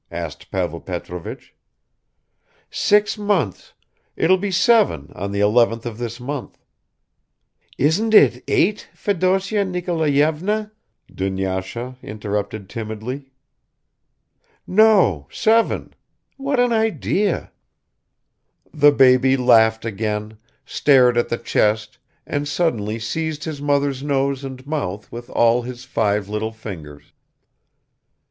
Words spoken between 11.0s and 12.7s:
Dunyasha interrupted